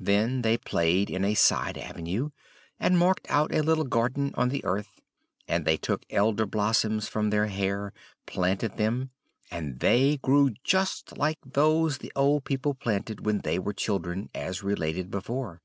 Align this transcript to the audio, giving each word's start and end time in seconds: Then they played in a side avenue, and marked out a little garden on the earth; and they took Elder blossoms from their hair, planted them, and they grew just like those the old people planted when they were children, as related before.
Then 0.00 0.42
they 0.42 0.58
played 0.58 1.08
in 1.08 1.24
a 1.24 1.34
side 1.36 1.78
avenue, 1.78 2.30
and 2.80 2.98
marked 2.98 3.30
out 3.30 3.54
a 3.54 3.62
little 3.62 3.84
garden 3.84 4.32
on 4.36 4.48
the 4.48 4.64
earth; 4.64 5.00
and 5.46 5.64
they 5.64 5.76
took 5.76 6.02
Elder 6.10 6.44
blossoms 6.44 7.06
from 7.06 7.30
their 7.30 7.46
hair, 7.46 7.92
planted 8.26 8.78
them, 8.78 9.10
and 9.48 9.78
they 9.78 10.16
grew 10.16 10.50
just 10.64 11.16
like 11.16 11.38
those 11.46 11.98
the 11.98 12.10
old 12.16 12.42
people 12.42 12.74
planted 12.74 13.24
when 13.24 13.42
they 13.42 13.60
were 13.60 13.72
children, 13.72 14.28
as 14.34 14.64
related 14.64 15.08
before. 15.08 15.62